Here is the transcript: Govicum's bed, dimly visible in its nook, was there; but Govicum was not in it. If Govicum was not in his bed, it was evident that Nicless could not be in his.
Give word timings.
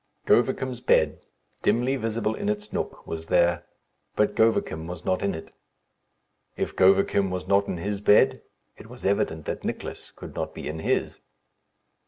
Govicum's 0.25 0.79
bed, 0.79 1.27
dimly 1.61 1.95
visible 1.95 2.33
in 2.33 2.49
its 2.49 2.73
nook, 2.73 3.05
was 3.05 3.27
there; 3.27 3.67
but 4.15 4.33
Govicum 4.33 4.87
was 4.87 5.05
not 5.05 5.21
in 5.21 5.35
it. 5.35 5.51
If 6.57 6.75
Govicum 6.75 7.29
was 7.29 7.47
not 7.47 7.67
in 7.67 7.77
his 7.77 8.01
bed, 8.01 8.41
it 8.77 8.87
was 8.89 9.05
evident 9.05 9.45
that 9.45 9.61
Nicless 9.63 10.09
could 10.15 10.33
not 10.33 10.55
be 10.55 10.67
in 10.67 10.79
his. 10.79 11.19